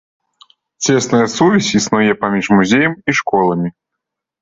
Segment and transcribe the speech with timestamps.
[0.85, 3.69] Цесная сувязь існуе паміж музеем і школамі.